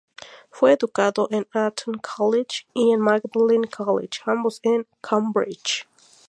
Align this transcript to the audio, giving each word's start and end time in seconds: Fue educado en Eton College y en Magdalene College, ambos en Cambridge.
Fue 0.49 0.73
educado 0.73 1.27
en 1.29 1.47
Eton 1.53 1.99
College 1.99 2.65
y 2.73 2.91
en 2.91 3.01
Magdalene 3.01 3.69
College, 3.69 4.21
ambos 4.25 4.59
en 4.63 4.87
Cambridge. 4.99 5.87